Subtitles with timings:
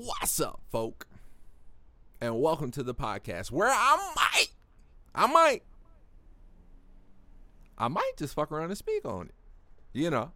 [0.00, 1.08] What's up, folk?
[2.20, 4.46] And welcome to the podcast where I might,
[5.12, 5.64] I might,
[7.76, 9.34] I might just fuck around and speak on it.
[9.92, 10.30] You know,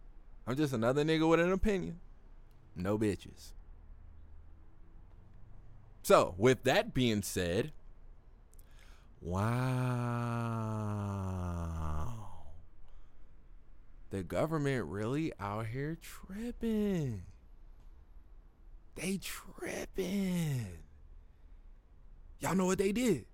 [0.45, 2.01] I'm just another nigga with an opinion.
[2.75, 3.53] No bitches.
[6.01, 7.71] So, with that being said,
[9.21, 9.53] wow.
[14.09, 17.23] The government really out here tripping.
[18.95, 20.67] They tripping.
[22.39, 23.25] Y'all know what they did?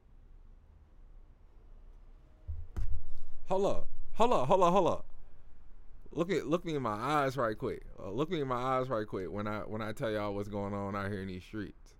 [3.47, 3.87] Hold up.
[4.13, 4.47] Hold up.
[4.47, 4.73] Hold up.
[4.73, 5.05] Hold up.
[6.11, 7.83] Look at look me in my eyes right quick.
[8.01, 10.49] Uh, look me in my eyes right quick when I when I tell y'all what's
[10.49, 11.93] going on out here in these streets.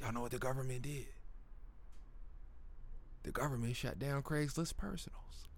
[0.00, 1.06] Y'all know what the government did?
[3.22, 5.48] The government shut down Craigslist personals.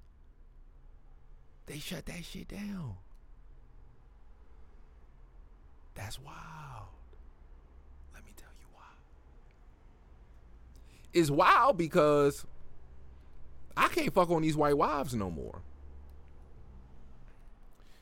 [1.66, 2.96] They shut that shit down.
[5.94, 6.88] That's wild.
[8.12, 8.82] Let me tell you why.
[11.14, 12.44] It's wild because
[13.76, 15.62] I can't fuck on these white wives no more.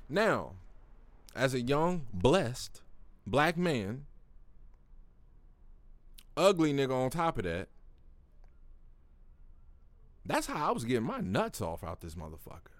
[0.08, 0.52] Now,
[1.34, 2.80] as a young, blessed
[3.26, 4.06] black man,
[6.36, 7.68] ugly nigga on top of that,
[10.24, 12.72] that's how I was getting my nuts off out this motherfucker.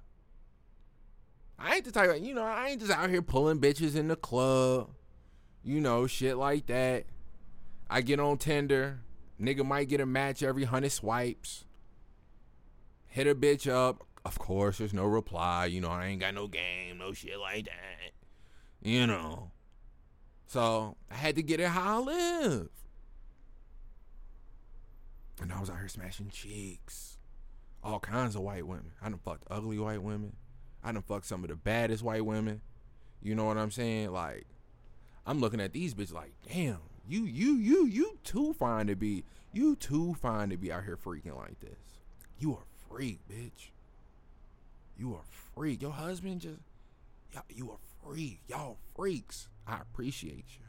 [1.58, 4.08] I ain't the type of, you know, I ain't just out here pulling bitches in
[4.08, 4.90] the club,
[5.62, 7.04] you know, shit like that.
[7.88, 9.00] I get on Tinder,
[9.42, 11.64] nigga might get a match every hundred swipes.
[13.08, 14.06] Hit a bitch up.
[14.24, 15.66] Of course, there's no reply.
[15.66, 18.12] You know, I ain't got no game, no shit like that.
[18.80, 19.50] You know.
[20.46, 22.68] So I had to get it how I live.
[25.40, 27.18] And I was out here smashing cheeks.
[27.82, 28.92] All kinds of white women.
[29.02, 30.36] I done fucked ugly white women.
[30.84, 32.60] I done fucked some of the baddest white women.
[33.20, 34.12] You know what I'm saying?
[34.12, 34.46] Like,
[35.26, 39.24] I'm looking at these bitches like, damn, you, you, you, you too fine to be,
[39.52, 41.78] you too fine to be out here freaking like this.
[42.38, 43.70] You a freak, bitch.
[44.98, 45.20] You a
[45.54, 45.82] freak.
[45.82, 46.60] Your husband just,
[47.32, 48.40] y'all, you freak.
[48.48, 49.48] Y'all freaks.
[49.66, 50.66] I appreciate you.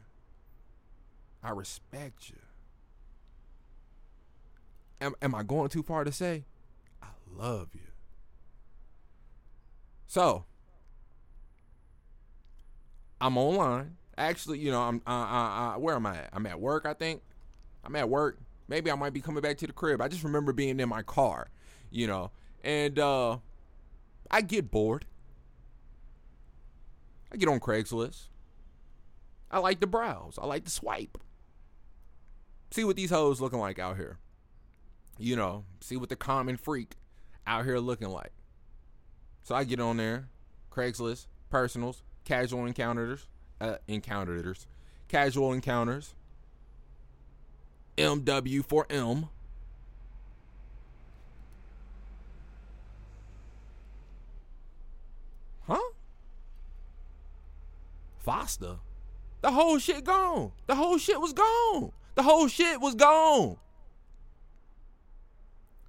[1.42, 2.36] I respect you.
[5.00, 6.44] Am, am I going too far to say?
[7.02, 7.80] I love you.
[10.06, 10.44] So,
[13.20, 13.96] I'm online.
[14.16, 16.30] Actually, you know, I'm uh, uh, uh, where am I at?
[16.32, 17.22] I'm at work, I think.
[17.84, 18.38] I'm at work.
[18.68, 20.00] Maybe I might be coming back to the crib.
[20.00, 21.48] I just remember being in my car,
[21.90, 22.30] you know,
[22.62, 23.38] and uh,
[24.30, 25.04] I get bored.
[27.32, 28.28] I get on Craigslist.
[29.50, 30.38] I like to browse.
[30.40, 31.18] I like to swipe.
[32.70, 34.18] See what these hoes looking like out here.
[35.18, 36.94] You know, see what the common freak
[37.46, 38.32] out here looking like.
[39.42, 40.28] So I get on there,
[40.70, 43.28] Craigslist, personals, casual encounters,
[43.64, 44.66] uh, encounters,
[45.08, 46.14] casual encounters,
[47.96, 49.28] MW for M.
[55.66, 55.78] Huh?
[58.26, 58.78] FOSTA.
[59.40, 60.52] The whole shit gone.
[60.66, 61.92] The whole shit was gone.
[62.14, 63.56] The whole shit was gone.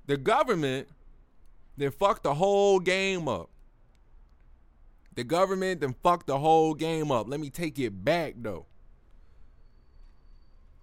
[0.07, 0.87] The government
[1.77, 3.49] then fucked the whole game up.
[5.15, 7.27] The government then fucked the whole game up.
[7.29, 8.65] Let me take it back though.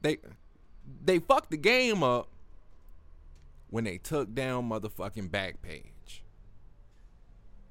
[0.00, 0.18] They
[1.04, 2.28] they fucked the game up
[3.68, 6.20] when they took down motherfucking Backpage.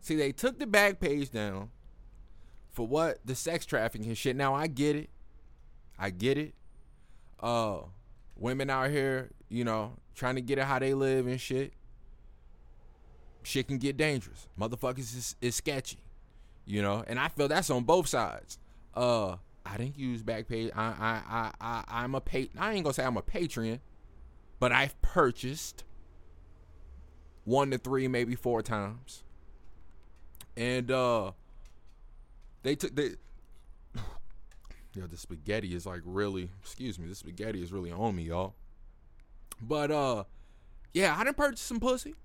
[0.01, 1.69] See, they took the Backpage down
[2.71, 3.19] for what?
[3.25, 4.35] The sex trafficking shit.
[4.35, 5.09] Now I get it.
[5.97, 6.53] I get it.
[7.39, 7.81] Uh
[8.35, 11.73] women out here, you know, trying to get it how they live and shit.
[13.43, 14.47] Shit can get dangerous.
[14.59, 15.97] Motherfuckers is, is sketchy.
[16.71, 18.57] You know, and I feel that's on both sides.
[18.95, 20.71] Uh I didn't use Backpage.
[20.73, 23.81] I I I I I'm a pay I ain't gonna say I'm a patron,
[24.57, 25.83] but I've purchased
[27.43, 29.25] one to three, maybe four times.
[30.55, 31.33] And uh
[32.63, 33.17] they took the
[34.93, 38.55] Yo, the spaghetti is like really excuse me, the spaghetti is really on me, y'all.
[39.61, 40.23] But uh
[40.93, 42.15] yeah, I didn't purchase some pussy.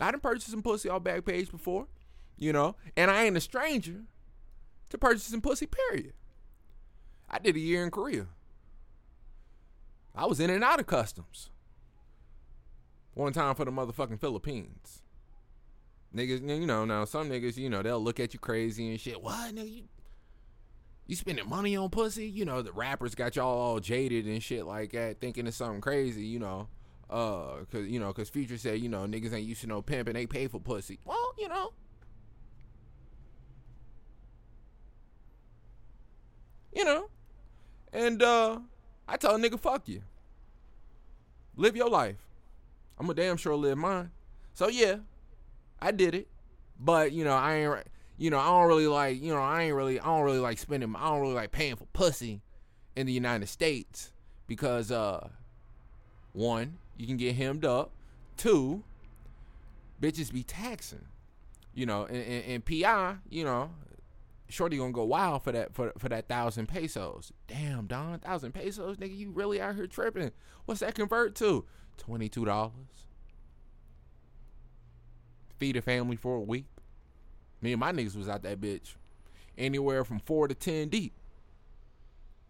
[0.00, 1.86] I didn't purchase some pussy off Backpage before,
[2.42, 4.02] you know, and I ain't a stranger
[4.90, 6.12] to purchasing pussy, period.
[7.30, 8.26] I did a year in Korea.
[10.14, 11.50] I was in and out of customs.
[13.14, 15.02] One time for the motherfucking Philippines.
[16.14, 19.22] Niggas, you know, now some niggas, you know, they'll look at you crazy and shit.
[19.22, 19.72] What, nigga?
[19.72, 19.82] You,
[21.06, 22.26] you spending money on pussy?
[22.26, 25.80] You know, the rappers got y'all all jaded and shit like that, thinking it's something
[25.80, 26.68] crazy, you know.
[27.08, 30.08] Uh, cause you know, cause Future said, you know, niggas ain't used to no pimp
[30.08, 30.98] and they pay for pussy.
[31.04, 31.72] Well, you know,
[36.72, 37.08] you know,
[37.92, 38.58] and uh,
[39.06, 40.02] I tell a nigga, fuck you.
[41.56, 42.16] Live your life.
[42.98, 44.10] I'm a damn sure live mine.
[44.54, 44.96] So yeah,
[45.80, 46.28] I did it.
[46.78, 47.86] But you know, I ain't
[48.18, 50.58] you know, I don't really like, you know, I ain't really I don't really like
[50.58, 52.42] spending I don't really like paying for pussy
[52.96, 54.12] in the United States
[54.46, 55.28] because uh
[56.32, 57.90] one, you can get hemmed up.
[58.36, 58.84] Two,
[60.00, 61.06] bitches be taxing.
[61.74, 63.70] You know, and, and, and PI, you know,
[64.52, 67.32] Shorty gonna go wild for that for for that thousand pesos.
[67.46, 70.30] Damn, Don, thousand pesos, nigga, you really out here tripping?
[70.66, 71.64] What's that convert to?
[71.96, 73.06] Twenty two dollars.
[75.58, 76.66] Feed a family for a week.
[77.60, 78.94] Me and my niggas was out that bitch,
[79.56, 81.14] anywhere from four to ten deep.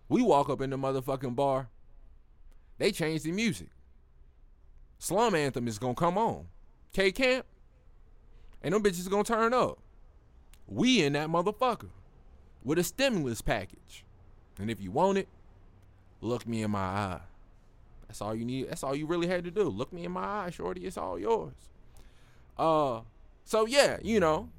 [0.08, 1.69] We walk up in the motherfucking bar.
[2.78, 3.69] They change the music.
[4.99, 6.46] Slum anthem is gonna come on.
[6.93, 7.46] K Camp.
[8.62, 9.81] And them bitches gonna turn up.
[10.67, 11.91] We in that motherfucker
[12.64, 14.05] with a stimulus package.
[14.59, 15.29] And if you want it,
[16.20, 17.20] look me in my eye.
[18.06, 18.69] That's all you need.
[18.69, 19.64] That's all you really had to do.
[19.64, 20.82] Look me in my eye, shorty.
[20.82, 21.55] It's all yours.
[22.59, 23.00] Uh,
[23.44, 24.50] so yeah, you know,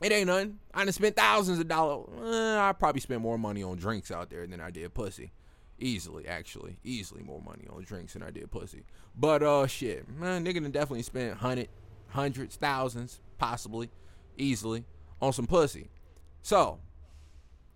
[0.00, 0.58] it ain't nothing.
[0.72, 2.08] I done spent thousands of dollars.
[2.22, 5.32] Eh, I probably spent more money on drinks out there than I did pussy.
[5.80, 8.84] Easily, actually, easily more money on drinks than I did pussy.
[9.16, 11.68] But uh, shit, man, nigga done definitely spent hundred,
[12.08, 13.90] hundreds, thousands, possibly,
[14.36, 14.84] easily
[15.20, 15.90] on some pussy.
[16.42, 16.78] So,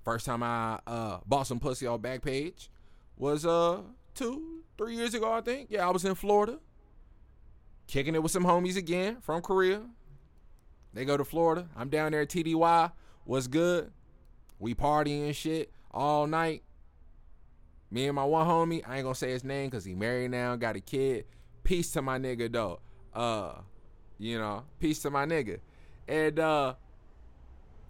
[0.04, 2.68] first time I uh, bought some pussy on Backpage
[3.16, 3.80] was uh
[4.14, 5.68] two, three years ago, I think.
[5.70, 6.58] Yeah, I was in Florida,
[7.86, 9.82] kicking it with some homies again from Korea.
[10.94, 11.68] They go to Florida.
[11.76, 12.92] I'm down there at TDY.
[13.24, 13.92] What's good?
[14.58, 16.62] We partying shit all night.
[17.90, 20.56] Me and my one homie, I ain't gonna say his name because he married now,
[20.56, 21.26] got a kid.
[21.62, 22.80] Peace to my nigga though.
[23.14, 23.54] Uh,
[24.18, 25.60] you know, peace to my nigga.
[26.08, 26.74] And uh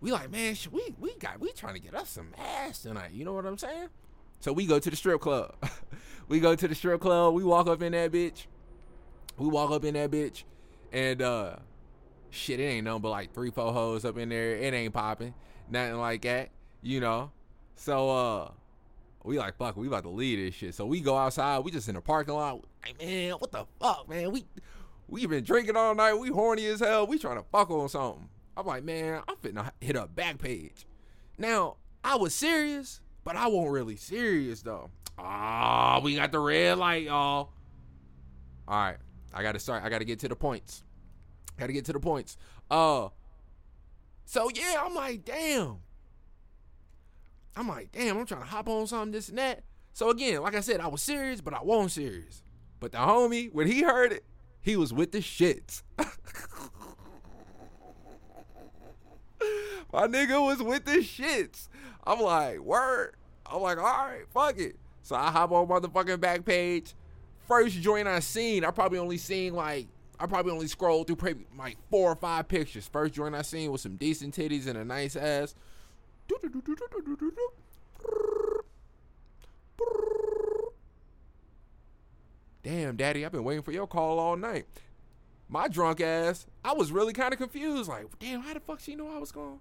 [0.03, 3.13] we like, man, we we got we trying to get us some ass tonight.
[3.13, 3.89] You know what I'm saying?
[4.41, 5.55] So we go to the strip club.
[6.29, 7.35] we go to the strip club.
[7.35, 8.47] We walk up in that bitch.
[9.39, 10.43] We walk up in that bitch,
[10.93, 11.57] and uh,
[12.31, 14.57] shit, it ain't nothing but like three, four hoes up in there.
[14.57, 15.35] It ain't popping,
[15.71, 16.51] nothing like that,
[16.83, 17.31] you know.
[17.77, 18.51] So uh,
[19.23, 20.75] we like fuck, we about to leave this shit.
[20.75, 21.61] So we go outside.
[21.61, 22.65] We just in the parking lot.
[22.85, 24.33] Like, man, what the fuck, man?
[24.33, 24.47] We
[25.07, 26.15] we been drinking all night.
[26.15, 27.07] We horny as hell.
[27.07, 28.29] We trying to fuck on something.
[28.57, 30.85] I'm like, man, I'm finna hit up Backpage.
[31.39, 34.91] Now, I was serious, but I wasn't really serious though.
[35.19, 37.53] Ah, oh, we got the red light, y'all.
[38.69, 38.97] All right,
[39.33, 39.85] I gotta start.
[39.85, 40.85] I gotta get to the points.
[41.59, 42.37] Gotta get to the points.
[42.71, 43.09] Uh,
[44.25, 45.79] so yeah, I'm like, damn.
[47.55, 49.63] I'm like, damn, I'm trying to hop on something, this and that.
[49.93, 52.43] So again, like I said, I was serious, but I wasn't serious.
[52.81, 54.25] But the homie, when he heard it,
[54.61, 55.83] he was with the shits.
[59.93, 61.69] My nigga was with the shits.
[62.05, 63.15] I'm like, word.
[63.45, 64.77] I'm like, all right, fuck it.
[65.03, 66.95] So I hop on motherfucking Backpage.
[67.47, 71.45] First joint I seen, I probably only seen like, I probably only scrolled through probably
[71.59, 72.89] like four or five pictures.
[72.89, 75.55] First joint I seen was some decent titties and a nice ass.
[82.63, 84.67] Damn, daddy, I've been waiting for your call all night.
[85.49, 87.89] My drunk ass, I was really kind of confused.
[87.91, 89.59] Like, damn, how the fuck she know I was going?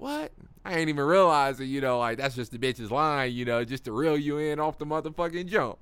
[0.00, 0.32] What?
[0.64, 3.84] I ain't even realizing, you know, like that's just the bitch's line, you know, just
[3.84, 5.78] to reel you in off the motherfucking jump.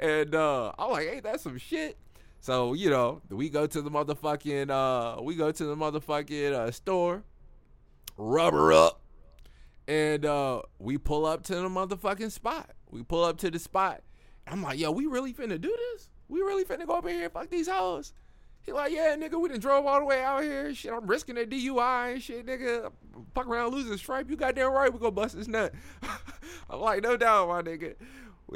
[0.00, 1.96] And uh I'm like, hey, that's some shit?
[2.40, 6.70] So, you know, we go to the motherfucking uh we go to the motherfucking uh,
[6.70, 7.24] store,
[8.16, 9.00] rubber up,
[9.86, 12.70] and uh we pull up to the motherfucking spot.
[12.90, 14.02] We pull up to the spot.
[14.46, 16.08] I'm like, yo, we really finna do this?
[16.28, 18.12] We really finna go up in here and fuck these hoes?
[18.66, 20.74] He like, yeah, nigga, we done drove all the way out here.
[20.74, 22.90] Shit, I'm risking a DUI and shit, nigga.
[23.32, 24.28] Fuck around, losing stripe.
[24.28, 25.72] You goddamn right, we gonna bust this nut.
[26.70, 27.94] I'm like, no doubt, my nigga.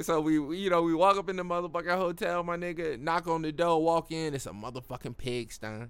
[0.03, 2.99] So we, you know, we walk up in the motherfucking hotel, my nigga.
[2.99, 4.35] Knock on the door, walk in.
[4.35, 5.87] It's a motherfucking pig pigsty.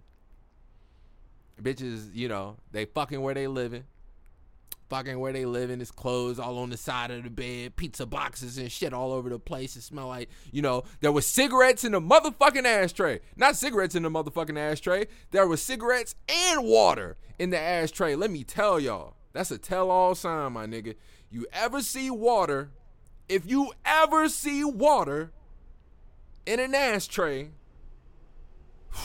[1.63, 3.85] Bitches, you know, they fucking where they living
[4.91, 8.05] fucking where they live in his clothes all on the side of the bed, pizza
[8.05, 9.77] boxes and shit all over the place.
[9.77, 13.21] It smell like, you know, there was cigarettes in the motherfucking ashtray.
[13.37, 15.07] Not cigarettes in the motherfucking ashtray.
[15.31, 18.17] There was cigarettes and water in the ashtray.
[18.17, 19.15] Let me tell y'all.
[19.33, 20.97] That's a tell all sign, my nigga.
[21.31, 22.71] You ever see water,
[23.29, 25.31] if you ever see water
[26.45, 27.51] in an ashtray,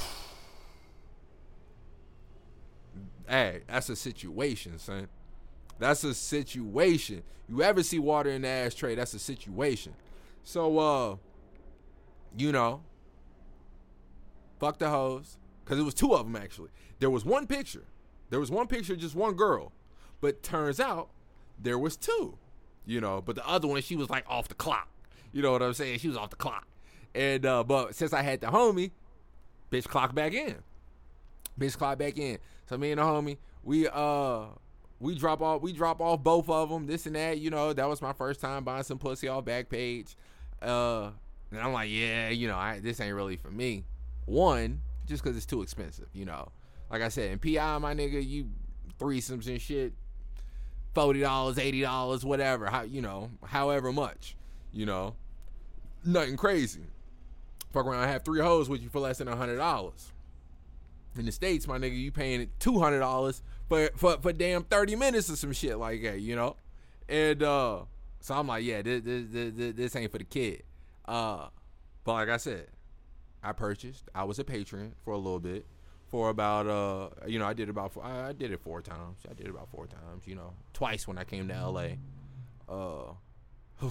[3.30, 5.08] hey, that's a situation, son.
[5.80, 7.24] That's a situation.
[7.48, 8.96] You ever see water in the ashtray?
[8.96, 9.94] That's a situation.
[10.44, 11.16] So, uh,
[12.38, 12.82] you know,
[14.60, 15.38] fuck the hoes.
[15.64, 16.70] Because it was two of them, actually.
[17.00, 17.86] There was one picture.
[18.30, 19.72] There was one picture, just one girl.
[20.22, 21.10] But turns out
[21.62, 22.38] there was two,
[22.86, 23.22] you know.
[23.22, 24.88] But the other one, she was like off the clock.
[25.32, 26.00] You know what I'm saying?
[26.00, 26.68] She was off the clock.
[27.14, 28.92] And uh, but since I had the homie,
[29.72, 30.56] bitch clock back in.
[31.60, 32.38] Bitch clock back in.
[32.70, 34.46] So me and the homie, we uh
[35.00, 37.88] we drop off we drop off both of them, this and that, you know, that
[37.88, 40.16] was my first time buying some pussy off Backpage.
[40.62, 41.10] Uh
[41.52, 43.86] and I'm like, yeah, you know, I, this ain't really for me.
[44.26, 46.50] One, just because it's too expensive, you know.
[46.90, 48.50] Like I said, in PI, my nigga, you
[49.00, 49.94] threesomes and shit,
[50.94, 54.36] forty dollars, eighty dollars, whatever, how you know, however much,
[54.72, 55.16] you know,
[56.04, 56.82] nothing crazy.
[57.74, 60.12] Fuck around, I have three hoes with you for less than a hundred dollars.
[61.18, 64.96] In the states, my nigga, you paying two hundred dollars for for for damn thirty
[64.96, 66.56] minutes or some shit like that, you know.
[67.08, 67.82] And uh,
[68.20, 70.64] so I'm like, yeah, this this, this, this ain't for the kid.
[71.06, 71.48] Uh,
[72.04, 72.68] but like I said,
[73.44, 74.10] I purchased.
[74.16, 75.66] I was a patron for a little bit,
[76.08, 79.20] for about uh, you know, I did about I, I did it four times.
[79.30, 80.26] I did it about four times.
[80.26, 81.98] You know, twice when I came to L.A.
[82.68, 83.14] Uh,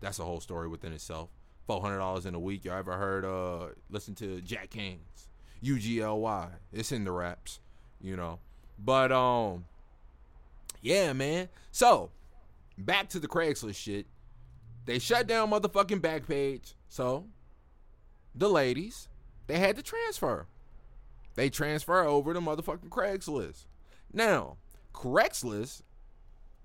[0.00, 1.30] that's a whole story within itself.
[1.66, 2.64] Four hundred dollars in a week.
[2.64, 3.24] Y'all ever heard?
[3.24, 5.28] Uh, listen to Jack Kings,
[5.60, 6.48] U G L Y.
[6.72, 7.60] It's in the raps,
[8.00, 8.38] you know.
[8.78, 9.64] But um,
[10.80, 11.48] yeah, man.
[11.70, 12.10] So
[12.76, 14.06] back to the Craigslist shit.
[14.86, 16.74] They shut down motherfucking Backpage.
[16.88, 17.26] So
[18.34, 19.08] the ladies,
[19.46, 20.46] they had to transfer.
[21.34, 23.66] They transfer over to motherfucking Craigslist.
[24.12, 24.56] Now,
[24.92, 25.82] Craigslist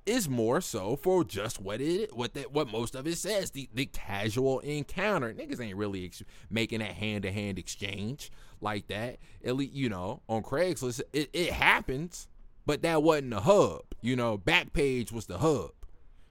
[0.06, 3.70] is more so for just what it what that what most of it says the
[3.74, 5.34] the casual encounter.
[5.34, 9.18] Niggas ain't really ex- making that hand to hand exchange like that.
[9.44, 12.27] At least you know on Craigslist it, it happens
[12.65, 15.72] but that wasn't the hub you know Backpage was the hub.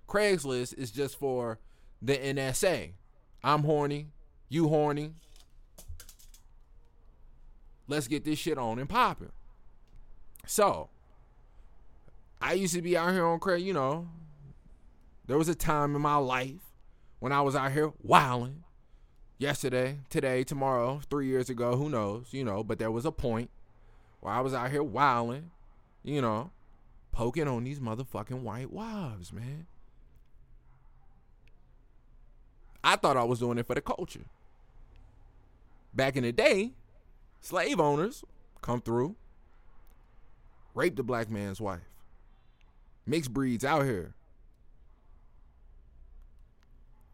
[0.08, 1.58] Craigslist is just for
[2.00, 2.92] the NSA
[3.44, 4.08] I'm horny
[4.48, 5.12] you horny.
[7.86, 9.32] Let's get this shit on and popping
[10.46, 10.88] so
[12.40, 14.08] I used to be out here on credit, you know.
[15.26, 16.72] There was a time in my life
[17.18, 18.64] when I was out here wilding.
[19.38, 23.50] Yesterday, today, tomorrow, three years ago, who knows, you know, but there was a point
[24.20, 25.50] where I was out here wilding,
[26.02, 26.50] you know,
[27.12, 29.66] poking on these motherfucking white wives, man.
[32.82, 34.24] I thought I was doing it for the culture.
[35.94, 36.72] Back in the day,
[37.40, 38.24] slave owners
[38.60, 39.14] come through,
[40.74, 41.88] rape the black man's wife
[43.08, 44.14] mixed breeds out here.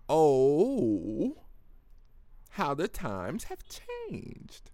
[0.08, 1.36] Oh,
[2.50, 3.60] how the times have
[4.08, 4.70] changed.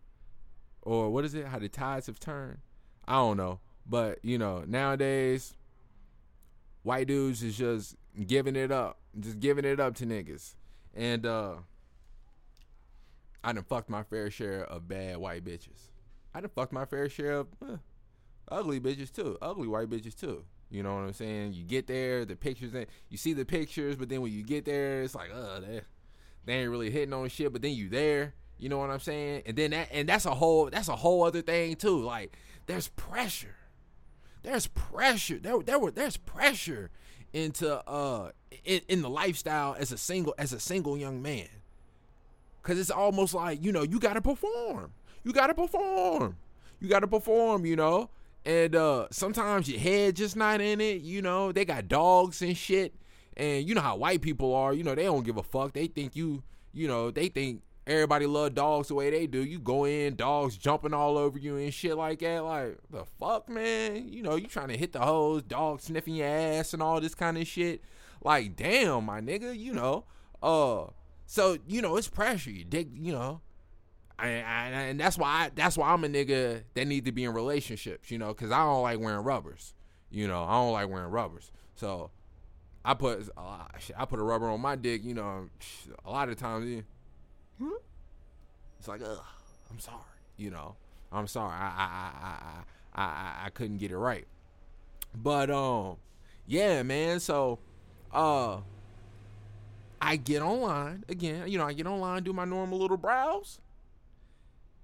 [0.82, 1.46] Or what is it?
[1.46, 2.58] How the tides have turned.
[3.06, 3.60] I don't know.
[3.86, 5.54] But, you know, nowadays,
[6.82, 7.96] white dudes is just
[8.26, 8.98] giving it up.
[9.18, 10.54] Just giving it up to niggas.
[10.94, 11.54] And uh
[13.42, 15.88] I done fucked my fair share of bad white bitches.
[16.34, 17.76] I done fucked my fair share of uh,
[18.50, 19.38] ugly bitches too.
[19.40, 20.44] Ugly white bitches too.
[20.70, 21.52] You know what I'm saying?
[21.54, 24.64] You get there, the pictures, and you see the pictures, but then when you get
[24.64, 25.80] there, it's like, uh, they,
[26.44, 27.52] they ain't really hitting on shit.
[27.52, 29.42] But then you there, you know what I'm saying?
[29.46, 32.00] And then that, and that's a whole, that's a whole other thing too.
[32.00, 32.36] Like,
[32.66, 33.56] there's pressure.
[34.42, 35.38] There's pressure.
[35.38, 36.90] There, there were, there's pressure
[37.32, 38.30] into uh
[38.64, 41.48] in, in the lifestyle as a single as a single young man.
[42.62, 44.92] Cause it's almost like you know you gotta perform.
[45.24, 46.36] You gotta perform.
[46.80, 47.64] You gotta perform.
[47.64, 48.10] You know
[48.44, 51.52] and uh sometimes your head just not in it you know?
[51.52, 52.94] They got dogs and shit.
[53.36, 55.72] And you know how white people are you know they don't give a fuck.
[55.72, 56.42] They think you
[56.72, 59.42] you know they think everybody love dogs the way they do.
[59.44, 62.44] You go in dogs jumping all over you and shit like that.
[62.44, 64.08] Like the fuck man?
[64.08, 67.14] You know you trying to hit the hose dog sniffing your ass and all this
[67.14, 67.82] kind of shit.
[68.22, 70.04] Like damn my nigga you know?
[70.42, 70.86] Uh
[71.26, 72.50] so you know it's pressure.
[72.50, 73.40] You dig you know
[74.26, 77.32] and, and that's why I, that's why I'm a nigga that need to be in
[77.32, 79.74] relationships, you know, because I don't like wearing rubbers.
[80.10, 81.50] You know, I don't like wearing rubbers.
[81.76, 82.10] So
[82.84, 83.64] I put uh,
[83.96, 85.04] I put a rubber on my dick.
[85.04, 85.48] You know,
[86.04, 87.68] a lot of times Yeah,
[88.78, 89.22] it's like, ugh,
[89.70, 89.98] I'm sorry.
[90.36, 90.76] You know,
[91.12, 91.54] I'm sorry.
[91.54, 94.26] I I I I I, I couldn't get it right.
[95.14, 95.96] But um,
[96.46, 97.20] yeah, man.
[97.20, 97.58] So
[98.12, 98.58] uh.
[100.02, 103.60] I get online again, you know, I get online, do my normal little browse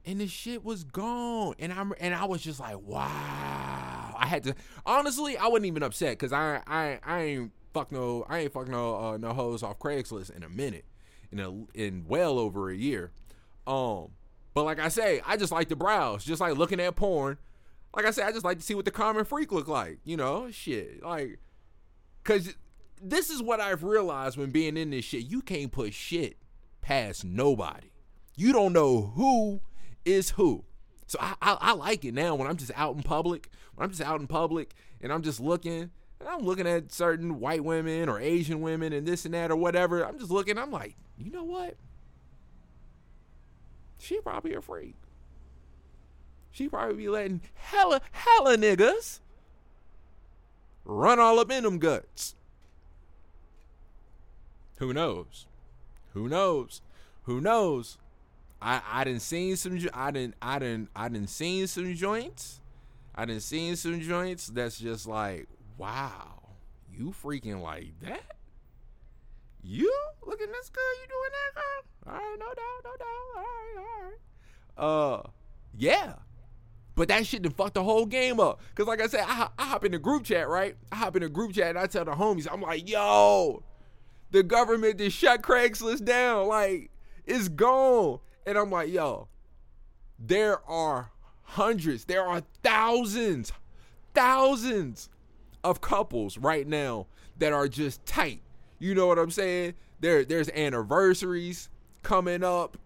[0.07, 1.55] and the shit was gone.
[1.59, 4.15] And I'm and I was just like, wow.
[4.19, 4.55] I had to
[4.87, 8.69] honestly, I wasn't even upset because I I I ain't fuck no I ain't fuck
[8.69, 10.87] no uh, no hoes off Craigslist in a minute,
[11.31, 13.11] in a in well over a year.
[13.67, 14.13] Um,
[14.55, 17.37] but like I say, I just like to browse, just like looking at porn.
[17.95, 19.99] Like I said, I just like to see what the common freak look like.
[20.05, 21.39] You know, shit, like,
[22.25, 22.55] cause
[23.03, 25.27] this is what I've realized when being in this shit.
[25.27, 26.37] You can't put shit
[26.81, 27.89] past nobody.
[28.37, 29.61] You don't know who
[30.07, 30.65] is who.
[31.07, 33.51] So I, I, I like it now when I'm just out in public.
[33.75, 37.41] When I'm just out in public and I'm just looking, And I'm looking at certain
[37.41, 40.03] white women or Asian women and this and that or whatever.
[40.03, 41.77] I'm just looking, I'm like, you know what?
[43.99, 44.97] She probably a freak.
[46.51, 49.21] She probably be letting hella, hella niggas
[50.85, 52.35] run all up in them guts.
[54.79, 55.47] Who knows?
[56.15, 56.81] Who knows?
[57.25, 57.99] Who knows?
[58.67, 62.61] I I didn't seen some I didn't I didn't I didn't seen some joints.
[63.15, 65.47] I didn't seen some joints that's just like,
[65.79, 66.43] wow,
[66.93, 68.37] you freaking like that?
[69.63, 69.93] You
[70.27, 70.83] looking this good?
[71.01, 72.13] You doing that, girl?
[72.13, 73.37] All right, no doubt, no doubt.
[73.37, 73.43] All
[73.77, 74.11] right,
[74.79, 75.27] all right.
[75.27, 75.31] Uh,
[75.79, 76.15] yeah.
[76.97, 78.61] But that shit done fucked the whole game up.
[78.75, 80.77] Cause like I said, I, I hop in the group chat, right?
[80.91, 83.63] I hop in the group chat and I tell the homies, I'm like, yo,
[84.33, 86.49] the government just shut Craigslist down.
[86.49, 86.91] Like,
[87.27, 88.21] it's gone.
[88.47, 89.29] And I'm like, yo,
[90.19, 91.11] there are
[91.43, 93.53] hundreds, there are thousands,
[94.15, 95.09] thousands
[95.65, 97.07] of couples right now
[97.39, 98.41] that are just tight.
[98.79, 99.75] You know what I'm saying?
[100.01, 101.69] There, there's anniversaries
[102.03, 102.79] coming up.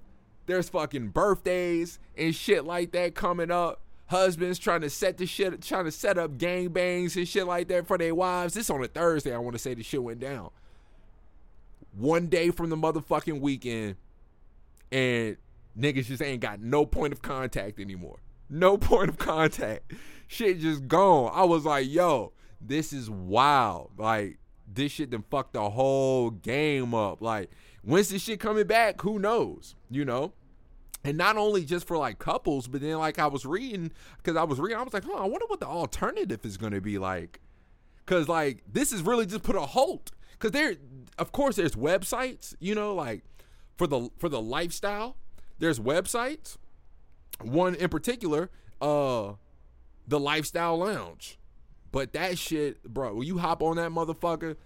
[0.47, 3.81] There's fucking birthdays and shit like that coming up.
[4.07, 7.69] Husbands trying to set the shit, trying to set up gang bangs and shit like
[7.69, 8.55] that for their wives.
[8.55, 9.33] This on a Thursday.
[9.33, 10.51] I want to say the shit went down.
[11.97, 13.97] One day from the motherfucking weekend,
[14.91, 15.37] and
[15.79, 18.19] niggas just ain't got no point of contact anymore.
[18.49, 19.93] No point of contact.
[20.27, 21.31] Shit just gone.
[21.35, 23.93] I was like, yo, this is wild.
[23.97, 24.39] Like,
[24.73, 27.21] this shit done fucked the whole game up.
[27.21, 27.51] Like,
[27.83, 29.01] when's this shit coming back?
[29.03, 29.75] Who knows?
[29.91, 30.33] You know?
[31.03, 34.43] And not only just for like couples, but then like I was reading, because I
[34.43, 37.41] was reading, I was like, huh, I wonder what the alternative is gonna be like.
[38.05, 40.11] Cause like this is really just put a halt.
[40.39, 40.75] Cause there
[41.19, 43.23] of course there's websites, you know, like
[43.77, 45.17] for the for the lifestyle,
[45.61, 46.57] there's websites.
[47.41, 48.51] One in particular,
[48.81, 49.35] uh
[50.09, 51.39] the lifestyle lounge.
[51.93, 54.57] But that shit, bro, when you hop on that motherfucker,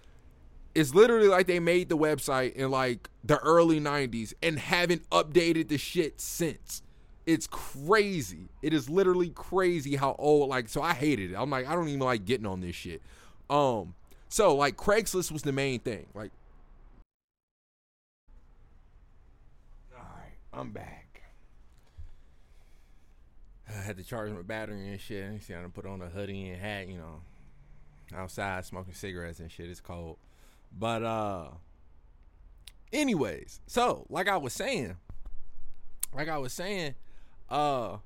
[0.75, 5.69] it's literally like they made the website in like the early 90s and haven't updated
[5.69, 6.81] the shit since.
[7.25, 8.49] It's crazy.
[8.61, 11.35] It is literally crazy how old like so I hated it.
[11.35, 13.01] I'm like I don't even like getting on this shit.
[13.49, 13.95] Um
[14.27, 16.07] so like Craigslist was the main thing.
[16.13, 16.31] Like
[19.95, 21.21] All right, I'm back.
[23.67, 25.33] I had to charge my battery and shit.
[25.33, 27.21] You see, I put on a hoodie and hat, you know,
[28.15, 29.69] outside smoking cigarettes and shit.
[29.69, 30.17] It's cold.
[30.77, 31.47] But uh
[32.93, 34.95] anyways, so like I was saying,
[36.13, 36.95] like I was saying,
[37.49, 37.97] uh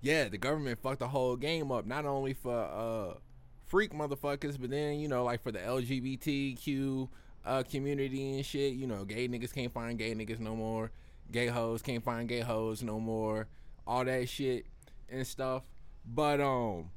[0.00, 3.18] yeah, the government fucked the whole game up, not only for uh
[3.66, 7.08] freak motherfuckers, but then, you know, like for the LGBTQ
[7.44, 10.90] uh community and shit, you know, gay niggas can't find gay niggas no more.
[11.30, 13.46] Gay hoes can't find gay hoes no more.
[13.86, 14.66] All that shit
[15.08, 15.64] and stuff.
[16.04, 16.90] But um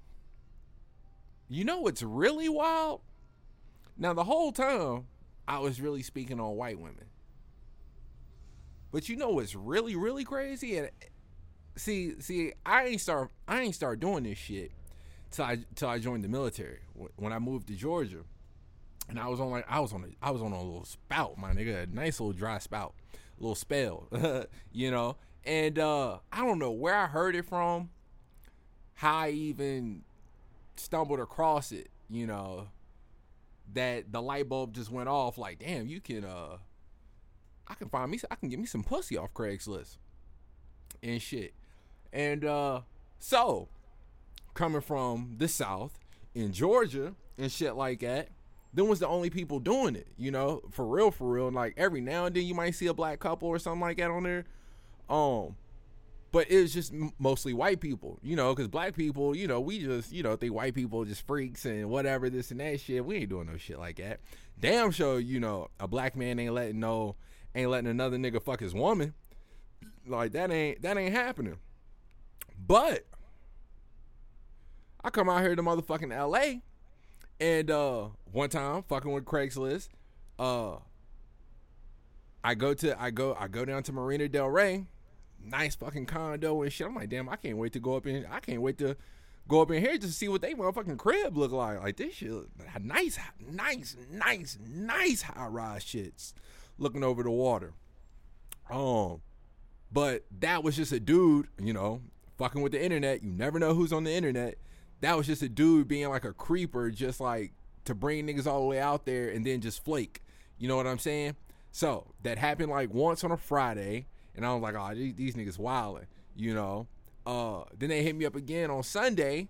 [1.49, 3.01] you know what's really wild?
[3.97, 5.05] Now, the whole time,
[5.47, 7.05] I was really speaking on white women.
[8.91, 10.77] But you know what's really, really crazy?
[10.77, 10.89] And
[11.75, 14.71] see, see, I ain't start, I ain't start doing this shit
[15.31, 16.79] till I till I joined the military.
[17.15, 18.23] When I moved to Georgia,
[19.09, 21.37] and I was on like I was on a I was on a little spout,
[21.37, 22.93] my nigga, a nice little dry spout,
[23.39, 24.07] little spell,
[24.71, 25.17] you know.
[25.45, 27.89] And uh I don't know where I heard it from,
[28.95, 30.03] how I even
[30.75, 32.67] stumbled across it, you know
[33.73, 35.37] that the light bulb just went off.
[35.37, 36.57] Like, damn, you can uh,
[37.67, 39.97] I can find me, I can get me some pussy off Craigslist
[41.01, 41.53] and shit.
[42.11, 42.81] And uh,
[43.19, 43.69] so
[44.53, 45.99] coming from the South
[46.35, 48.29] in Georgia and shit like that,
[48.73, 51.47] then was the only people doing it, you know, for real, for real.
[51.47, 53.97] And like every now and then you might see a black couple or something like
[53.97, 54.45] that on there.
[55.09, 55.55] Um,
[56.31, 60.11] but it's just mostly white people, you know, because black people, you know, we just,
[60.11, 63.05] you know, think white people just freaks and whatever, this and that shit.
[63.05, 64.19] We ain't doing no shit like that.
[64.59, 67.15] Damn sure, you know, a black man ain't letting no,
[67.53, 69.13] ain't letting another nigga fuck his woman.
[70.07, 71.57] Like that ain't that ain't happening.
[72.65, 73.05] But
[75.03, 76.61] I come out here to motherfucking LA,
[77.43, 79.89] and uh, one time fucking with Craigslist,
[80.39, 80.77] uh,
[82.43, 84.85] I go to I go I go down to Marina Del Rey
[85.45, 86.87] nice fucking condo and shit.
[86.87, 88.25] I'm like, damn, I can't wait to go up in.
[88.31, 88.95] I can't wait to
[89.47, 91.81] go up in here just to see what they motherfucking crib look like.
[91.81, 92.31] Like this shit,
[92.81, 93.19] nice,
[93.51, 96.33] nice, nice, nice high rise shits,
[96.77, 97.73] looking over the water.
[98.69, 99.21] Um,
[99.91, 102.01] but that was just a dude, you know,
[102.37, 103.23] fucking with the internet.
[103.23, 104.55] You never know who's on the internet.
[105.03, 107.51] That was just a dude being like a creeper, just like
[107.83, 110.23] to bring niggas all the way out there and then just flake.
[110.57, 111.35] You know what I'm saying?
[111.73, 115.35] So that happened like once on a Friday and I was like, oh, these, these
[115.35, 116.87] niggas wilding, you know.
[117.25, 119.47] Uh, then they hit me up again on Sunday,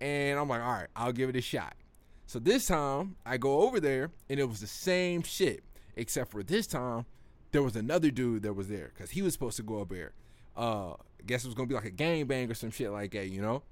[0.00, 1.74] and I'm like, all right, I'll give it a shot.
[2.26, 5.62] So this time I go over there and it was the same shit,
[5.96, 7.06] except for this time
[7.52, 10.12] there was another dude that was there because he was supposed to go up there.
[10.56, 13.12] Uh, I guess it was gonna be like a gang bang or some shit like
[13.12, 13.62] that, you know.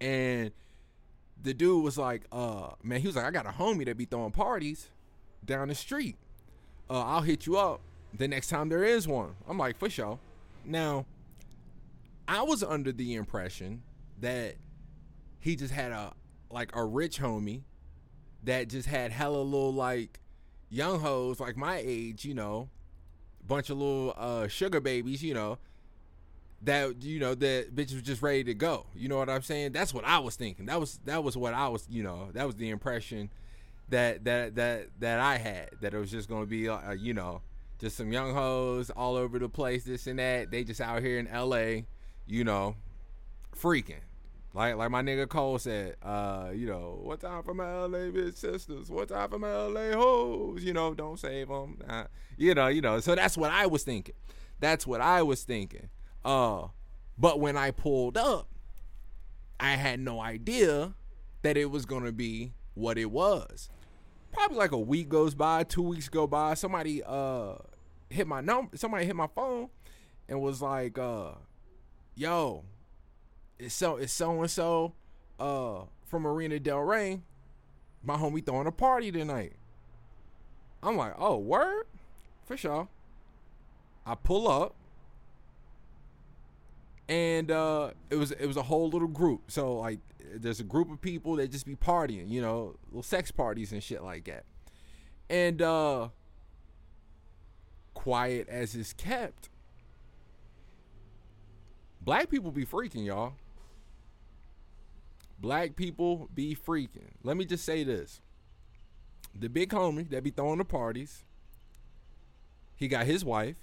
[0.00, 0.52] And
[1.42, 4.04] the dude was like, uh, man, he was like, I got a homie that be
[4.04, 4.88] throwing parties
[5.44, 6.16] down the street.
[6.88, 7.80] Uh, I'll hit you up
[8.14, 9.34] the next time there is one.
[9.48, 10.18] I'm like, for sure.
[10.64, 11.06] Now,
[12.28, 13.82] I was under the impression
[14.20, 14.54] that
[15.40, 16.12] he just had a
[16.50, 17.62] like a rich homie
[18.44, 20.20] that just had hella little like
[20.70, 22.68] young hoes like my age, you know,
[23.46, 25.58] bunch of little uh, sugar babies, you know,
[26.64, 28.86] that you know that bitch was just ready to go.
[28.94, 29.72] You know what I'm saying?
[29.72, 30.66] That's what I was thinking.
[30.66, 33.30] That was that was what I was, you know, that was the impression
[33.88, 37.42] that that that that I had that it was just to be uh, you know,
[37.78, 40.50] just some young hoes all over the place this and that.
[40.50, 41.82] They just out here in LA,
[42.26, 42.76] you know,
[43.56, 44.00] freaking.
[44.54, 48.36] Like like my nigga Cole said, uh, you know, what time for my LA bitch
[48.36, 48.90] sisters?
[48.90, 50.62] What time for my LA hoes?
[50.62, 51.78] You know, don't save them.
[51.88, 52.04] Uh,
[52.36, 53.00] you know, you know.
[53.00, 54.14] So that's what I was thinking.
[54.60, 55.88] That's what I was thinking.
[56.24, 56.68] Uh,
[57.18, 58.48] but when I pulled up,
[59.58, 60.94] I had no idea
[61.42, 63.68] that it was gonna be what it was.
[64.32, 66.54] Probably like a week goes by, two weeks go by.
[66.54, 67.54] Somebody uh
[68.10, 68.76] hit my number.
[68.76, 69.68] Somebody hit my phone
[70.28, 71.32] and was like, uh,
[72.14, 72.64] "Yo,
[73.58, 74.94] it's so it's so and so
[75.38, 77.20] uh from Marina Del Rey.
[78.02, 79.52] My homie throwing a party tonight."
[80.82, 81.84] I'm like, "Oh, word,
[82.44, 82.88] for sure."
[84.04, 84.74] I pull up
[87.08, 89.50] and uh, it was it was a whole little group.
[89.50, 90.00] So like,
[90.34, 93.82] there's a group of people that just be partying, you know, little sex parties and
[93.82, 94.44] shit like that.
[95.28, 96.08] And uh,
[97.94, 99.48] quiet as is kept,
[102.00, 103.34] black people be freaking, y'all.
[105.38, 107.10] Black people be freaking.
[107.24, 108.20] Let me just say this:
[109.34, 111.24] the big homie that be throwing the parties,
[112.76, 113.56] he got his wife,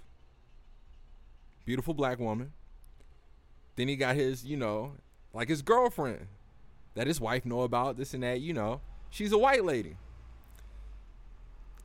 [1.66, 2.52] beautiful black woman
[3.80, 4.94] then he got his, you know,
[5.34, 6.28] like his girlfriend
[6.96, 8.82] that his wife know about this and that, you know.
[9.10, 9.96] She's a white lady.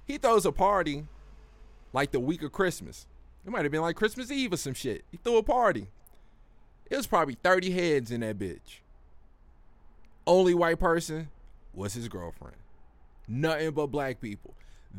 [0.04, 1.06] He throws a party
[1.92, 3.06] like the week of Christmas.
[3.46, 5.04] It might have been like Christmas Eve or some shit.
[5.10, 5.86] He threw a party.
[6.90, 8.80] It was probably 30 heads in that bitch.
[10.26, 11.28] Only white person
[11.72, 12.56] was his girlfriend.
[13.28, 14.54] Nothing but black people.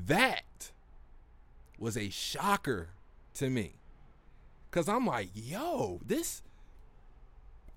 [0.07, 0.71] That
[1.77, 2.89] was a shocker
[3.35, 3.73] to me.
[4.71, 6.41] Cause I'm like, yo, this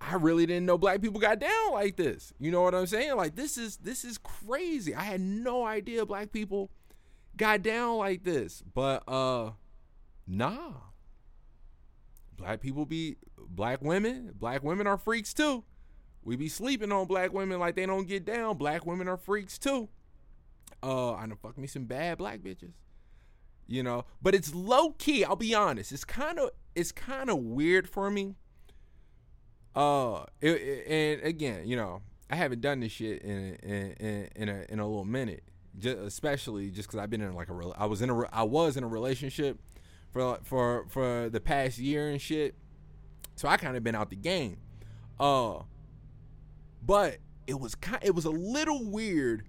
[0.00, 2.32] I really didn't know black people got down like this.
[2.38, 3.16] You know what I'm saying?
[3.16, 4.94] Like this is this is crazy.
[4.94, 6.70] I had no idea black people
[7.37, 8.62] got down like this.
[8.74, 9.52] But uh
[10.26, 10.72] nah.
[12.37, 15.64] Black people be black women, black women are freaks too.
[16.22, 18.56] We be sleeping on black women like they don't get down.
[18.56, 19.88] Black women are freaks too.
[20.80, 22.74] Uh I done fuck me some bad black bitches.
[23.66, 25.90] You know, but it's low key, I'll be honest.
[25.90, 28.37] It's kind of it's kind of weird for me
[29.74, 34.28] uh, it, it, and again, you know, I haven't done this shit in in in,
[34.37, 35.42] in a in a little minute,
[35.78, 37.72] just, especially just because I've been in like a.
[37.76, 39.59] I was in a I was in a relationship
[40.12, 42.54] for for for the past year and shit,
[43.37, 44.59] so I kind of been out the game.
[45.18, 45.61] Uh,
[46.85, 49.44] but it was kind it was a little weird.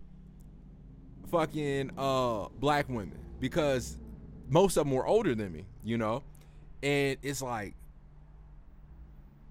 [1.30, 3.98] Fucking uh black women because
[4.50, 6.24] most of them were older than me, you know,
[6.82, 7.76] and it's like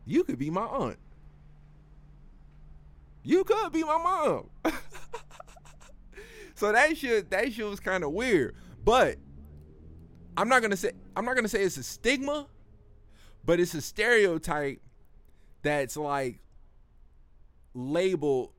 [0.08, 0.98] you could be my aunt.
[3.22, 4.48] You could be my mom.
[6.54, 8.56] so that shit that shit was kind of weird.
[8.82, 9.18] But
[10.34, 12.46] I'm not gonna say I'm not gonna say it's a stigma,
[13.44, 14.80] but it's a stereotype
[15.60, 16.40] that's like
[17.74, 18.52] labeled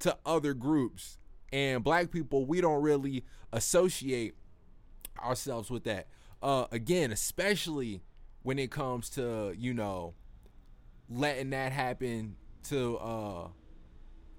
[0.00, 1.16] to other groups.
[1.54, 4.34] And black people, we don't really associate
[5.18, 6.08] ourselves with that.
[6.42, 8.02] Uh, again, especially
[8.42, 10.14] when it comes to, you know,
[11.14, 13.48] letting that happen to uh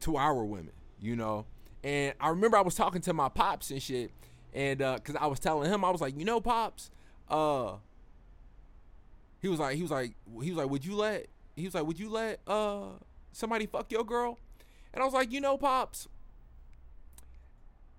[0.02, 1.46] to our women, you know.
[1.84, 4.12] And I remember I was talking to my pops and shit,
[4.54, 6.92] and uh, cause I was telling him I was like, you know, pops,
[7.30, 7.74] uh,
[9.42, 11.86] he was like, he was like, he was like, would you let, he was like,
[11.86, 12.86] would you let uh
[13.32, 14.40] somebody fuck your girl?
[14.94, 16.08] And I was like, you know, pops.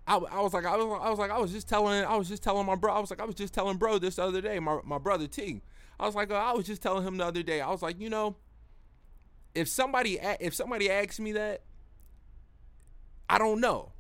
[0.07, 2.29] I, I was like I was I was like I was just telling I was
[2.29, 4.59] just telling my bro I was like I was just telling bro this other day
[4.59, 5.63] my my brother T
[5.99, 7.99] I was like uh, I was just telling him the other day I was like
[7.99, 8.37] you know
[9.55, 11.63] if somebody if somebody asks me that,
[13.29, 13.93] I don't know.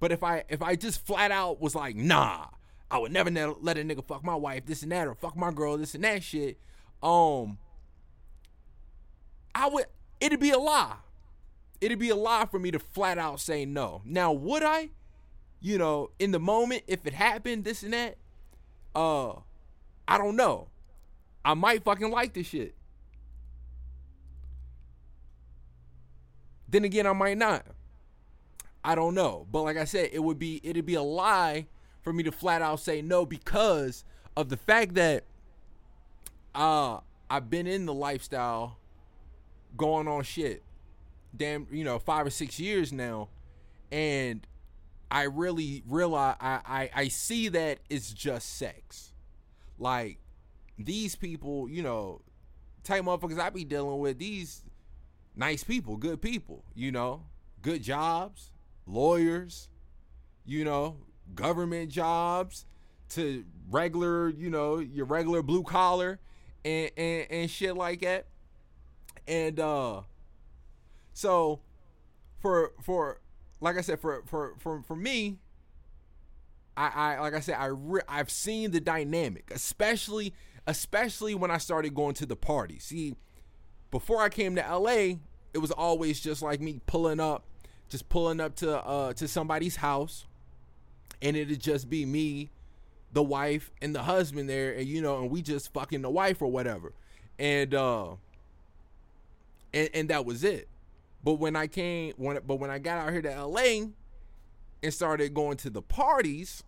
[0.00, 2.46] But if I if I just flat out was like, nah,
[2.90, 3.30] I would never
[3.60, 6.04] let a nigga fuck my wife, this and that, or fuck my girl, this and
[6.04, 6.58] that shit.
[7.02, 7.58] Um,
[9.54, 9.86] I would
[10.20, 10.96] it'd be a lie.
[11.80, 14.02] it'd be a lie for me to flat out say no.
[14.04, 14.90] Now, would I?
[15.60, 18.16] You know, in the moment, if it happened, this and that,
[18.94, 19.32] uh,
[20.06, 20.68] I don't know.
[21.44, 22.74] I might fucking like this shit.
[26.68, 27.66] Then again, I might not.
[28.84, 29.46] I don't know.
[29.50, 31.66] But like I said, it would be it'd be a lie
[32.02, 34.04] for me to flat out say no because
[34.36, 35.24] of the fact that
[36.54, 38.78] uh I've been in the lifestyle
[39.76, 40.62] going on shit
[41.36, 43.28] damn you know 5 or 6 years now
[43.92, 44.46] and
[45.10, 49.12] I really realize I, I I see that it's just sex.
[49.78, 50.18] Like
[50.78, 52.20] these people, you know,
[52.84, 54.62] type motherfuckers I be dealing with, these
[55.38, 57.22] nice people, good people, you know,
[57.62, 58.50] good jobs,
[58.86, 59.68] lawyers,
[60.44, 60.96] you know,
[61.34, 62.66] government jobs
[63.10, 66.18] to regular, you know, your regular blue collar
[66.64, 68.26] and, and, and shit like that.
[69.26, 70.02] And uh
[71.12, 71.60] so
[72.38, 73.20] for for
[73.60, 75.38] like I said for for for for me
[76.76, 80.32] I, I like I said I re- I've seen the dynamic especially
[80.66, 82.78] especially when I started going to the party.
[82.78, 83.14] See,
[83.90, 85.16] before I came to LA,
[85.54, 87.44] it was always just like me pulling up,
[87.88, 90.26] just pulling up to uh to somebody's house,
[91.22, 92.50] and it'd just be me,
[93.12, 96.42] the wife, and the husband there, and you know, and we just fucking the wife
[96.42, 96.92] or whatever,
[97.38, 98.12] and uh,
[99.72, 100.68] and and that was it.
[101.24, 103.86] But when I came, when but when I got out here to LA
[104.82, 106.62] and started going to the parties,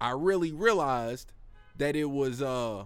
[0.00, 1.32] I really realized
[1.76, 2.84] that it was uh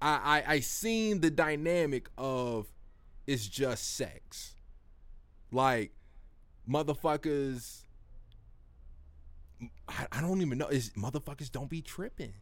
[0.00, 2.66] I, I I seen the dynamic of
[3.26, 4.54] it's just sex.
[5.50, 5.92] Like
[6.68, 7.82] motherfuckers
[9.88, 12.34] I, I don't even know is motherfuckers don't be tripping.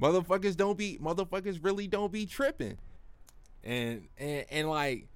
[0.00, 2.78] Motherfuckers don't be motherfuckers really don't be tripping.
[3.64, 5.08] And and and like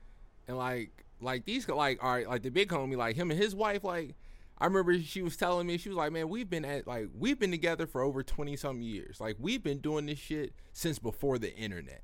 [0.49, 3.55] and like like these like all right like the big homie like him and his
[3.55, 4.17] wife like
[4.63, 7.37] I remember she was telling me she was like, "Man, we've been at like we've
[7.37, 9.21] been together for over 20 some years.
[9.21, 12.03] Like we've been doing this shit since before the internet."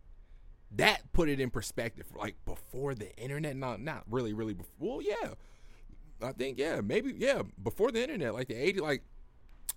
[0.73, 2.07] That put it in perspective.
[2.17, 4.75] Like before the internet, not not really really before.
[4.81, 5.35] Well, yeah.
[6.21, 9.05] I think yeah, maybe yeah, before the internet, like the 80 like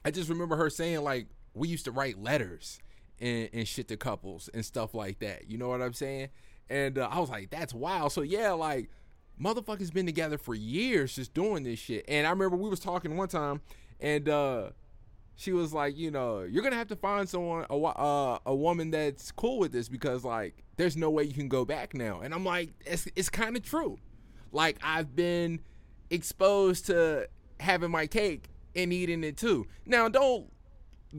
[0.04, 2.80] I just remember her saying like we used to write letters
[3.20, 5.48] and, and shit to couples and stuff like that.
[5.48, 6.30] You know what I'm saying?
[6.67, 8.12] And uh, I was like, that's wild.
[8.12, 8.89] So yeah, like
[9.39, 12.06] motherfuckers been together for years just doing this shit.
[12.08, 13.62] And I remember we was talking one time,
[14.00, 14.70] and uh,
[15.36, 18.91] she was like, you know, you're gonna have to find someone, a uh, a woman
[18.91, 22.22] that's cool with this because like, there's no way you can go back now.
[22.22, 23.98] And I'm like, it's it's kind of true.
[24.52, 25.62] Like I've been
[26.10, 27.28] exposed to
[27.60, 29.67] having my cake and eating it too.
[29.86, 30.52] Now don't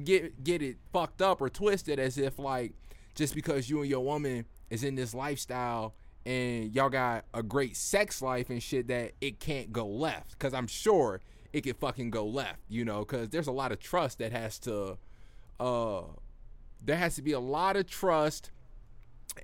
[0.05, 2.73] get get it fucked up or twisted as if like
[3.15, 7.77] just because you and your woman is in this lifestyle and y'all got a great
[7.77, 10.33] sex life and shit that it can't go left.
[10.33, 11.21] Because i'm sure
[11.53, 14.59] it could fucking go left you know because there's a lot of trust that has
[14.59, 14.97] to
[15.61, 16.03] uh
[16.85, 18.51] there has to be a lot of trust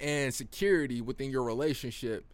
[0.00, 2.24] and security within your relationship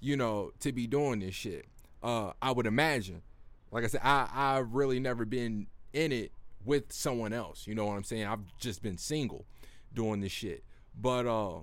[0.00, 1.66] you know to be doing this shit.
[2.02, 3.22] Uh i would imagine.
[3.70, 6.32] Like i said i i've really never been in it
[6.64, 8.26] with someone else you know what i'm saying?
[8.26, 9.46] I've just been single
[9.94, 10.64] doing this shit.
[11.00, 11.60] But uh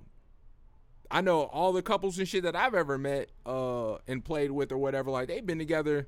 [1.10, 4.72] I know all the couples and shit that I've ever met uh and played with
[4.72, 6.06] or whatever, like they've been together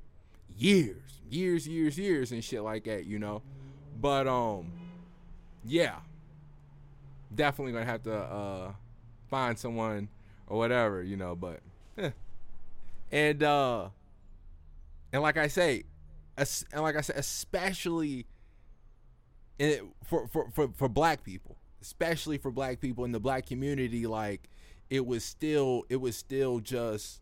[0.57, 3.41] years, years, years, years and shit like that, you know.
[3.99, 4.71] But um
[5.63, 5.97] yeah.
[7.33, 8.71] Definitely gonna have to uh
[9.29, 10.09] find someone
[10.47, 11.61] or whatever, you know, but
[11.97, 12.11] eh.
[13.11, 13.89] and uh
[15.13, 15.83] and like I say,
[16.37, 18.25] and like I said, especially
[19.59, 24.07] in, for, for for for black people, especially for black people in the black community,
[24.07, 24.49] like
[24.91, 27.21] it was still it was still just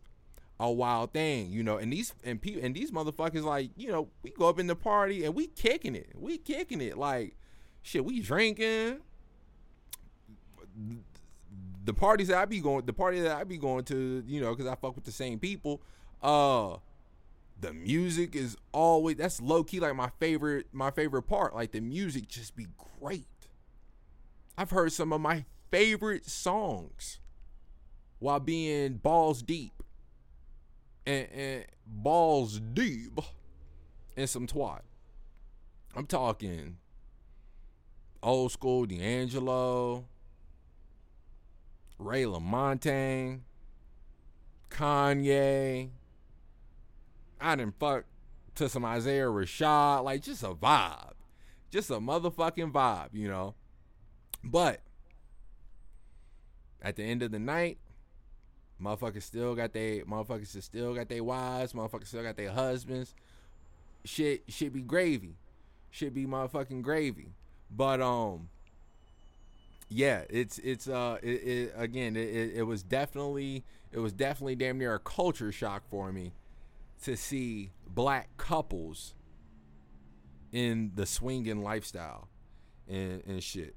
[0.58, 1.78] a wild thing, you know.
[1.78, 4.76] And these and people and these motherfuckers like, you know, we go up in the
[4.76, 6.10] party and we kicking it.
[6.14, 7.36] We kicking it like
[7.80, 8.98] shit, we drinking.
[11.84, 14.54] The parties that I be going the party that I be going to, you know,
[14.54, 15.80] cuz I fuck with the same people,
[16.20, 16.76] uh
[17.60, 21.54] the music is always that's low key like my favorite my favorite part.
[21.54, 22.66] Like the music just be
[22.98, 23.28] great.
[24.58, 27.20] I've heard some of my favorite songs
[28.20, 29.82] while being balls deep
[31.04, 33.18] and, and balls deep
[34.16, 34.82] in some twat.
[35.96, 36.76] I'm talking
[38.22, 40.04] old school D'Angelo,
[41.98, 43.40] Ray LaMontagne,
[44.70, 45.90] Kanye.
[47.40, 48.04] I didn't fuck
[48.56, 51.14] to some Isaiah Rashad, like just a vibe,
[51.70, 53.54] just a motherfucking vibe, you know.
[54.44, 54.80] But
[56.82, 57.78] at the end of the night,
[58.82, 63.14] Motherfuckers still got they motherfuckers still got their wives, motherfuckers still got their husbands.
[64.04, 65.36] Shit should be gravy.
[65.90, 67.34] Should be motherfucking gravy.
[67.70, 68.48] But um
[69.88, 74.78] yeah, it's it's uh it, it again it, it was definitely it was definitely damn
[74.78, 76.32] near a culture shock for me
[77.02, 79.14] to see black couples
[80.52, 82.28] in the swinging lifestyle
[82.88, 83.74] and and shit.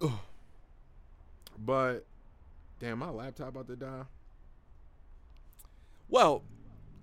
[0.00, 0.12] Ugh.
[1.58, 2.06] But
[2.84, 4.02] damn, my laptop about to die.
[6.08, 6.42] Well,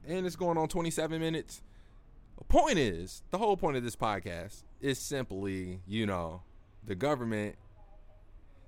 [0.08, 1.63] and it's going on 27 minutes.
[2.38, 6.44] The point is, the whole point of this podcast is simply, you know,
[6.86, 7.56] the government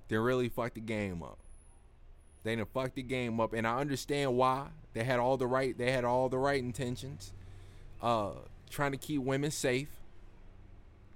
[0.08, 1.38] they really fucked the game up.
[2.42, 4.66] They done fucked the game up, and I understand why.
[4.92, 5.76] They had all the right.
[5.76, 7.32] They had all the right intentions.
[8.02, 8.32] Uh,
[8.70, 9.88] trying to keep women safe.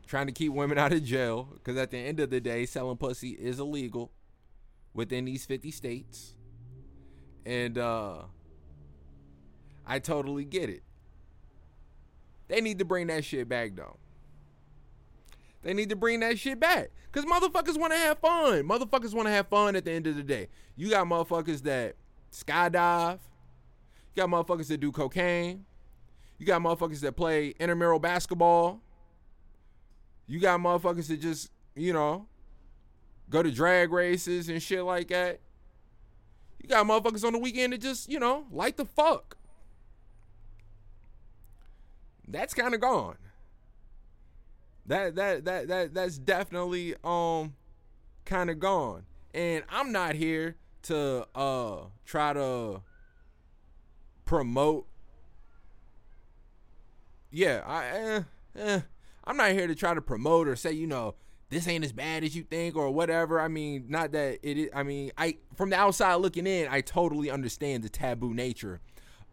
[0.07, 2.97] Trying to keep women out of jail, because at the end of the day, selling
[2.97, 4.11] pussy is illegal
[4.99, 6.35] within these 50 states.
[7.47, 8.23] And uh,
[9.87, 10.83] I totally get it.
[12.49, 13.97] They need to bring that shit back though.
[15.63, 16.91] They need to bring that shit back.
[17.13, 18.65] Cause motherfuckers want to have fun.
[18.65, 20.49] Motherfuckers want to have fun at the end of the day.
[20.77, 21.95] You got motherfuckers that
[22.33, 23.21] skydive.
[24.17, 25.65] You got motherfuckers that do cocaine.
[26.39, 28.81] You got motherfuckers that play intramural basketball.
[30.27, 32.27] You got motherfuckers that just, you know,
[33.31, 35.41] go to drag races and shit like that.
[36.63, 39.37] You got motherfuckers on the weekend that just, you know, like the fuck.
[42.27, 43.17] That's kind of gone.
[44.87, 47.55] That that that that that's definitely um
[48.25, 49.05] kind of gone.
[49.35, 52.83] And I'm not here to uh try to
[54.25, 54.87] promote
[57.31, 58.23] yeah, I eh,
[58.57, 58.81] eh,
[59.25, 61.15] I'm not here to try to promote or say, you know,
[61.51, 63.41] this ain't as bad as you think or whatever.
[63.41, 66.81] I mean, not that it is I mean, I from the outside looking in, I
[66.81, 68.81] totally understand the taboo nature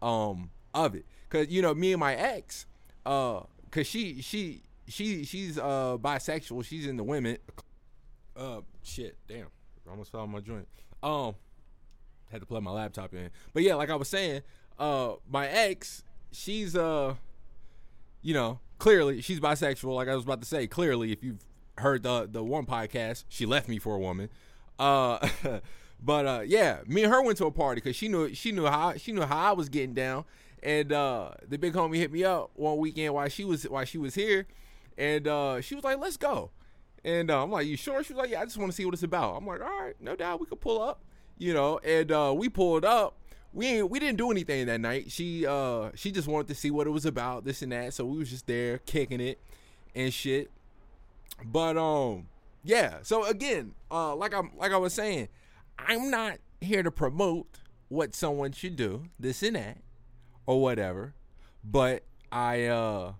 [0.02, 1.06] um of it.
[1.28, 2.66] Cuz you know, me and my ex
[3.04, 6.64] uh cuz she she she she's uh bisexual.
[6.64, 7.38] She's in the women.
[8.36, 9.46] Uh, shit, damn,
[9.86, 10.68] I almost fell on my joint.
[11.02, 11.34] Um,
[12.30, 13.30] had to plug my laptop in.
[13.54, 14.42] But yeah, like I was saying,
[14.78, 16.02] uh, my ex,
[16.32, 17.14] she's uh,
[18.22, 19.94] you know, clearly she's bisexual.
[19.94, 21.44] Like I was about to say, clearly, if you've
[21.78, 24.28] heard the the one podcast, she left me for a woman.
[24.78, 25.26] Uh,
[26.02, 28.66] but uh, yeah, me and her went to a party because she knew she knew
[28.66, 30.24] how she knew how I was getting down.
[30.62, 33.98] And uh, the big homie hit me up one weekend while she was while she
[33.98, 34.46] was here
[34.98, 36.50] and uh, she was like, let's go.
[37.04, 38.02] And uh, I'm like, you sure?
[38.02, 39.36] She was like, yeah, I just want to see what it's about.
[39.36, 41.04] I'm like, all right, no doubt, we could pull up,
[41.38, 41.78] you know.
[41.84, 43.18] And uh, we pulled up.
[43.52, 45.10] We we didn't do anything that night.
[45.10, 47.94] She uh she just wanted to see what it was about, this and that.
[47.94, 49.40] So we was just there kicking it
[49.94, 50.50] and shit.
[51.44, 52.26] But um
[52.64, 52.98] yeah.
[53.02, 55.28] So again, uh like I'm like I was saying,
[55.78, 59.78] I'm not here to promote what someone should do, this and that,
[60.46, 61.14] or whatever.
[61.62, 63.12] But I uh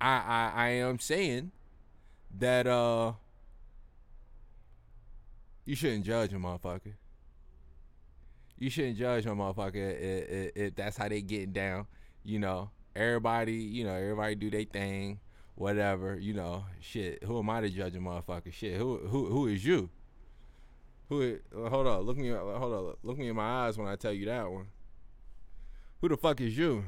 [0.00, 1.52] I, I I am saying
[2.38, 3.12] that uh
[5.64, 6.94] you shouldn't judge a motherfucker.
[8.58, 11.86] You shouldn't judge a motherfucker if, if, if that's how they getting down.
[12.24, 15.20] You know, everybody, you know, everybody do their thing,
[15.54, 16.18] whatever.
[16.18, 17.22] You know, shit.
[17.24, 18.52] Who am I to judge a motherfucker?
[18.52, 18.76] Shit.
[18.76, 19.90] Who who who is you?
[21.08, 21.38] Who?
[21.54, 22.00] Hold on.
[22.02, 22.30] Look me.
[22.30, 22.94] Hold on.
[23.02, 24.66] Look me in my eyes when I tell you that one.
[26.00, 26.84] Who the fuck is you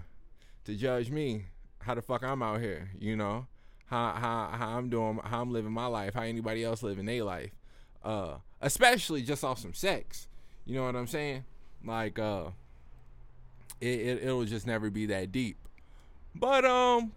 [0.64, 1.46] to judge me?
[1.85, 3.46] how the fuck I'm out here, you know,
[3.87, 7.22] how how how I'm doing, how I'm living my life, how anybody else living their
[7.22, 7.50] life,
[8.03, 10.27] uh, especially just off some sex.
[10.64, 11.44] You know what I'm saying?
[11.85, 12.46] Like, uh,
[13.81, 15.59] it, it it'll just never be that deep.
[16.35, 17.12] But um,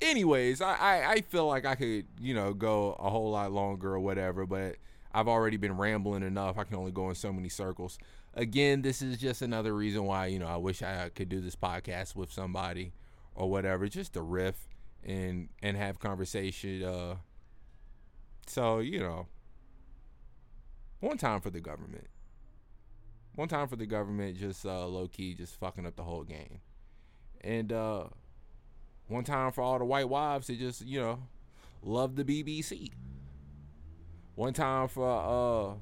[0.00, 3.94] anyways, I, I I feel like I could you know go a whole lot longer
[3.94, 4.76] or whatever, but
[5.12, 6.58] I've already been rambling enough.
[6.58, 7.98] I can only go in so many circles.
[8.34, 11.56] Again, this is just another reason why you know I wish I could do this
[11.56, 12.92] podcast with somebody
[13.34, 14.68] or whatever, just to riff
[15.04, 16.84] and and have conversation.
[16.84, 17.16] Uh,
[18.46, 19.26] so you know,
[21.00, 22.08] one time for the government,
[23.34, 26.60] one time for the government, just uh, low key, just fucking up the whole game,
[27.40, 28.04] and uh,
[29.10, 31.18] one time for all the white wives to just you know
[31.82, 32.90] love the BBC.
[34.36, 35.74] One time for uh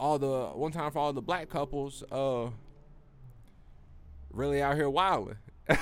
[0.00, 2.48] all the one time for all the black couples uh
[4.30, 5.36] really out here wilding.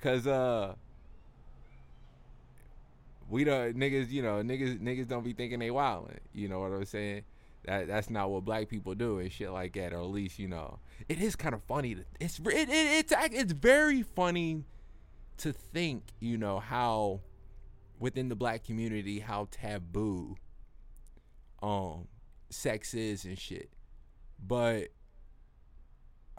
[0.00, 0.74] Cause uh
[3.28, 6.18] we don't niggas, you know, niggas niggas don't be thinking they wildin'.
[6.32, 7.22] You know what I'm saying?
[7.66, 9.92] That that's not what black people do and shit like that.
[9.92, 10.78] Or at least you know,
[11.08, 11.94] it is kind of funny.
[11.96, 14.64] To, it's it, it, it's it's very funny
[15.38, 17.20] to think, you know, how
[17.98, 20.36] within the black community how taboo
[21.62, 22.08] um
[22.50, 23.70] sex is and shit.
[24.44, 24.88] But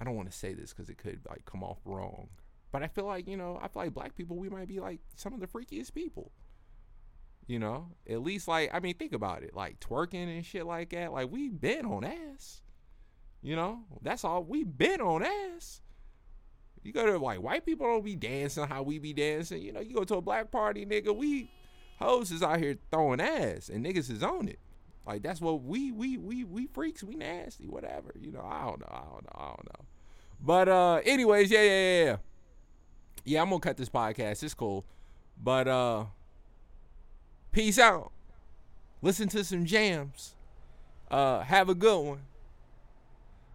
[0.00, 2.28] I don't want to say this because it could like come off wrong.
[2.72, 5.00] But I feel like, you know, I feel like black people, we might be like
[5.14, 6.32] some of the freakiest people.
[7.46, 9.54] You know, at least like, I mean, think about it.
[9.54, 11.12] Like twerking and shit like that.
[11.12, 12.60] Like, we been on ass.
[13.40, 15.80] You know, that's all we been on ass.
[16.86, 19.60] You go to like white people don't be dancing how we be dancing.
[19.60, 21.50] You know, you go to a black party, nigga, we
[21.98, 24.60] hoes is out here throwing ass and niggas is on it.
[25.04, 28.14] Like that's what we we we we freaks, we nasty, whatever.
[28.18, 29.84] You know, I don't know, I don't know, I don't know.
[30.40, 32.16] But uh anyways, yeah, yeah, yeah.
[33.24, 34.44] Yeah, I'm gonna cut this podcast.
[34.44, 34.84] It's cool.
[35.42, 36.04] But uh
[37.50, 38.12] peace out.
[39.02, 40.36] Listen to some jams.
[41.10, 42.20] Uh have a good one.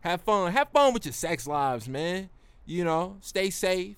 [0.01, 0.51] Have fun.
[0.51, 2.29] Have fun with your sex lives, man.
[2.65, 3.97] You know, stay safe.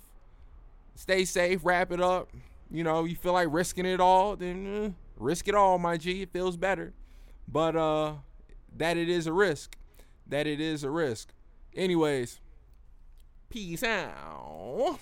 [0.95, 1.61] Stay safe.
[1.63, 2.29] Wrap it up.
[2.71, 6.23] You know, you feel like risking it all, then uh, risk it all, my G.
[6.23, 6.93] It feels better.
[7.47, 8.13] But uh
[8.77, 9.77] that it is a risk.
[10.27, 11.29] That it is a risk.
[11.75, 12.39] Anyways,
[13.49, 14.99] peace out.